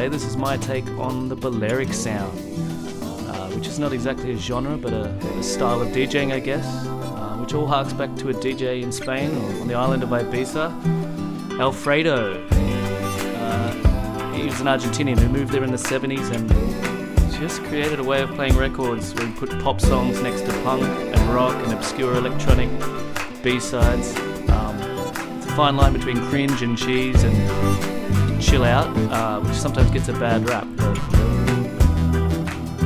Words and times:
today. 0.00 0.08
This 0.08 0.24
is 0.24 0.36
my 0.36 0.56
take 0.56 0.86
on 0.98 1.28
the 1.28 1.36
Balearic 1.36 1.92
sound, 1.92 2.38
uh, 3.02 3.48
which 3.50 3.66
is 3.66 3.78
not 3.78 3.92
exactly 3.92 4.32
a 4.32 4.36
genre, 4.36 4.78
but 4.78 4.94
a, 4.94 5.10
a 5.38 5.42
style 5.42 5.82
of 5.82 5.88
DJing, 5.88 6.32
I 6.32 6.40
guess, 6.40 6.64
uh, 6.86 7.36
which 7.38 7.52
all 7.52 7.66
harks 7.66 7.92
back 7.92 8.14
to 8.16 8.30
a 8.30 8.32
DJ 8.34 8.82
in 8.82 8.92
Spain 8.92 9.30
or 9.30 9.60
on 9.60 9.68
the 9.68 9.74
island 9.74 10.02
of 10.02 10.08
Ibiza, 10.08 10.70
Alfredo. 11.60 12.46
Uh, 12.50 14.32
he 14.32 14.44
was 14.44 14.60
an 14.60 14.68
Argentinian 14.68 15.18
who 15.18 15.28
moved 15.28 15.52
there 15.52 15.64
in 15.64 15.70
the 15.70 15.76
70s 15.76 16.30
and 16.34 16.48
just 17.38 17.62
created 17.64 17.98
a 18.00 18.04
way 18.04 18.22
of 18.22 18.30
playing 18.30 18.56
records 18.56 19.12
where 19.14 19.26
he 19.26 19.32
put 19.34 19.50
pop 19.62 19.82
songs 19.82 20.22
next 20.22 20.42
to 20.42 20.52
punk 20.62 20.82
and 20.82 21.34
rock 21.34 21.54
and 21.64 21.74
obscure 21.74 22.14
electronic 22.14 22.70
B-sides. 23.42 24.16
Um, 24.48 24.80
it's 25.36 25.46
a 25.46 25.56
fine 25.56 25.76
line 25.76 25.92
between 25.92 26.16
cringe 26.28 26.62
and 26.62 26.78
cheese 26.78 27.22
and 27.22 27.99
chill 28.40 28.64
out, 28.64 28.88
uh, 29.12 29.40
which 29.40 29.56
sometimes 29.56 29.90
gets 29.90 30.08
a 30.08 30.12
bad 30.14 30.48
rap. 30.48 30.66
But 30.76 30.96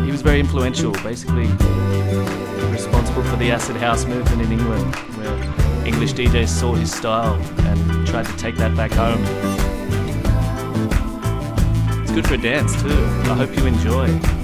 he 0.05 0.11
was 0.11 0.23
very 0.23 0.41
influential, 0.41 0.93
basically 1.03 1.47
responsible 2.71 3.23
for 3.23 3.37
the 3.37 3.51
acid 3.51 3.77
house 3.77 4.05
movement 4.05 4.43
in 4.43 4.53
England, 4.53 4.95
where 5.17 5.87
English 5.87 6.15
DJs 6.15 6.49
saw 6.49 6.75
his 6.75 6.93
style 6.93 7.35
and 7.67 8.07
tried 8.07 8.27
to 8.27 8.37
take 8.37 8.57
that 8.57 8.77
back 8.77 8.91
home. 8.93 9.23
It's 12.03 12.13
good 12.13 12.27
for 12.27 12.35
a 12.35 12.39
dance 12.39 12.81
too. 12.83 12.89
I 12.89 13.35
hope 13.35 13.57
you 13.57 13.67
enjoy. 13.67 14.35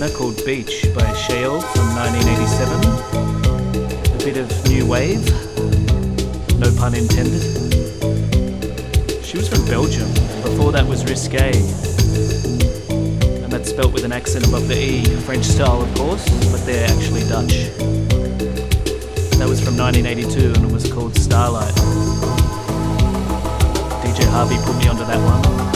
dinner 0.00 0.16
called 0.16 0.42
Beach 0.46 0.86
by 0.94 1.12
Shale 1.12 1.60
from 1.60 1.94
1987. 1.94 4.14
A 4.14 4.18
bit 4.24 4.38
of 4.38 4.48
new 4.66 4.86
wave, 4.86 5.22
no 6.58 6.74
pun 6.78 6.94
intended. 6.94 7.42
She 9.22 9.36
was 9.36 9.46
from 9.48 9.66
Belgium. 9.66 10.08
Before 10.42 10.72
that 10.72 10.86
was 10.86 11.04
Risque. 11.04 11.52
And 13.42 13.52
that's 13.52 13.68
spelt 13.68 13.92
with 13.92 14.04
an 14.04 14.12
accent 14.12 14.46
above 14.48 14.68
the 14.68 14.78
E. 14.78 15.04
French 15.26 15.44
style, 15.44 15.82
of 15.82 15.94
course, 15.94 16.26
but 16.50 16.64
they're 16.64 16.88
actually 16.88 17.28
Dutch. 17.28 17.68
That 19.36 19.48
was 19.48 19.60
from 19.62 19.76
1982 19.76 20.54
and 20.54 20.64
it 20.64 20.72
was 20.72 20.90
called 20.90 21.14
Starlight. 21.16 21.74
DJ 24.02 24.24
Harvey 24.30 24.56
put 24.64 24.78
me 24.78 24.88
onto 24.88 25.04
that 25.04 25.18
one. 25.18 25.69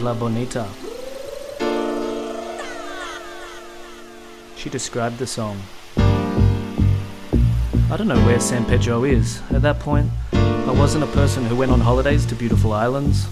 La 0.00 0.14
Bonita. 0.14 0.66
She 4.56 4.70
described 4.70 5.18
the 5.18 5.26
song. 5.26 5.60
I 5.96 7.96
don't 7.96 8.08
know 8.08 8.24
where 8.24 8.40
San 8.40 8.64
Pedro 8.64 9.04
is. 9.04 9.42
At 9.50 9.62
that 9.62 9.78
point, 9.78 10.10
I 10.32 10.72
wasn't 10.72 11.04
a 11.04 11.08
person 11.08 11.44
who 11.44 11.56
went 11.56 11.70
on 11.70 11.80
holidays 11.80 12.24
to 12.26 12.34
beautiful 12.34 12.72
islands. 12.72 13.26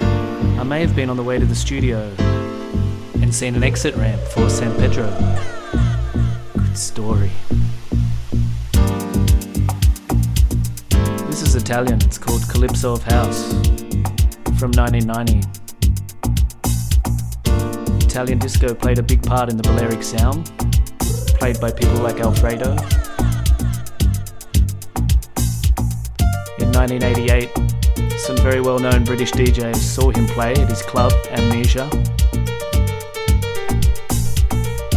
I 0.00 0.64
may 0.64 0.80
have 0.80 0.94
been 0.94 1.08
on 1.08 1.16
the 1.16 1.22
way 1.22 1.38
to 1.38 1.46
the 1.46 1.54
studio 1.54 2.12
and 3.22 3.34
seen 3.34 3.54
an 3.54 3.62
exit 3.62 3.94
ramp 3.96 4.20
for 4.20 4.50
San 4.50 4.76
Pedro. 4.76 5.08
Good 6.56 6.76
story. 6.76 7.30
This 11.28 11.42
is 11.42 11.54
Italian, 11.54 12.02
it's 12.02 12.18
called 12.18 12.42
Calypso 12.48 12.92
of 12.92 13.02
House 13.04 13.81
from 14.62 14.70
1990. 14.70 15.42
Italian 18.06 18.38
disco 18.38 18.72
played 18.72 18.96
a 18.96 19.02
big 19.02 19.20
part 19.20 19.50
in 19.50 19.56
the 19.56 19.62
Balearic 19.64 20.04
sound, 20.04 20.52
played 21.36 21.60
by 21.60 21.72
people 21.72 21.94
like 21.94 22.20
Alfredo. 22.20 22.70
In 26.60 26.70
1988, 26.70 27.50
some 28.16 28.36
very 28.36 28.60
well 28.60 28.78
known 28.78 29.02
British 29.02 29.32
DJs 29.32 29.74
saw 29.74 30.12
him 30.12 30.28
play 30.28 30.52
at 30.52 30.68
his 30.68 30.82
club, 30.82 31.12
Amnesia. 31.32 31.90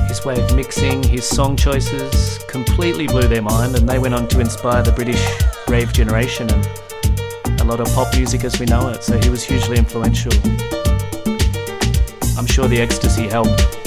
His 0.08 0.24
way 0.24 0.40
of 0.40 0.56
mixing, 0.56 1.02
his 1.02 1.28
song 1.28 1.58
choices 1.58 2.38
completely 2.48 3.08
blew 3.08 3.28
their 3.28 3.42
mind, 3.42 3.76
and 3.76 3.90
they 3.90 3.98
went 3.98 4.14
on 4.14 4.28
to 4.28 4.40
inspire 4.40 4.84
the 4.84 4.92
British 4.92 5.28
rave 5.68 5.92
generation 5.92 6.52
and 6.52 6.85
a 7.66 7.68
lot 7.68 7.80
of 7.80 7.88
pop 7.96 8.16
music 8.16 8.44
as 8.44 8.60
we 8.60 8.66
know 8.68 8.90
it, 8.90 9.04
so 9.04 9.18
he 9.18 9.28
was 9.28 9.44
hugely 9.44 9.78
influential. 9.78 10.32
I'm 12.38 12.46
sure 12.46 12.68
the 12.68 12.78
ecstasy 12.80 13.28
helped. 13.28 13.85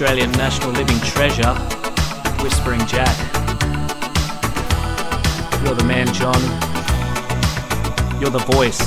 Australian 0.00 0.30
National 0.38 0.70
Living 0.70 1.00
Treasure, 1.00 1.54
Whispering 2.40 2.78
Jack. 2.86 3.16
You're 5.64 5.74
the 5.74 5.82
man, 5.84 6.06
John. 6.14 6.40
You're 8.20 8.30
the 8.30 8.44
voice. 8.46 8.78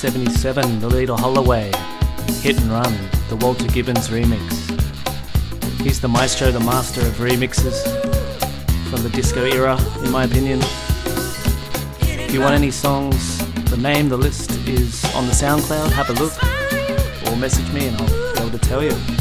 1977, 0.00 0.80
the 0.80 0.88
Loleatta 0.88 1.18
Holloway, 1.18 1.72
Hit 2.40 2.56
and 2.60 2.70
Run, 2.70 2.96
the 3.28 3.34
Walter 3.44 3.66
Gibbons 3.66 4.10
remix. 4.10 4.38
He's 5.80 6.00
the 6.00 6.06
maestro, 6.06 6.52
the 6.52 6.60
master 6.60 7.00
of 7.00 7.14
remixes 7.14 7.82
from 8.90 9.02
the 9.02 9.08
disco 9.08 9.44
era, 9.44 9.76
in 10.04 10.12
my 10.12 10.22
opinion. 10.22 10.60
If 12.00 12.32
you 12.32 12.40
want 12.40 12.54
any 12.54 12.70
songs, 12.70 13.38
the 13.70 13.76
name, 13.76 14.08
the 14.08 14.16
list 14.16 14.52
is 14.68 15.04
on 15.16 15.26
the 15.26 15.32
SoundCloud, 15.32 15.90
have 15.90 16.10
a 16.10 16.12
look, 16.12 16.32
or 17.26 17.36
message 17.36 17.68
me 17.72 17.88
and 17.88 17.96
I'll 17.96 18.34
be 18.34 18.40
able 18.40 18.56
to 18.56 18.58
tell 18.58 18.84
you. 18.84 19.17